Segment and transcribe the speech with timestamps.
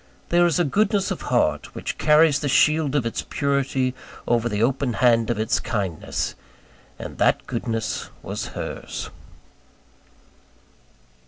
[0.29, 3.93] There is a goodness of heart, which carries the shield of its purity
[4.27, 6.33] over the open hand of its kindness:
[6.97, 9.11] and that goodness was hers.